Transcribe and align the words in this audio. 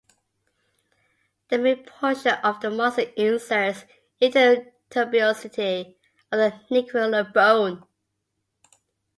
The 1.49 1.59
main 1.59 1.85
portion 1.85 2.33
of 2.43 2.59
the 2.59 2.71
muscle 2.71 3.05
inserts 3.17 3.85
into 4.19 4.39
the 4.39 4.71
tuberosity 4.89 5.93
of 6.31 6.39
the 6.39 6.59
navicular 6.71 7.23
bone. 7.23 7.85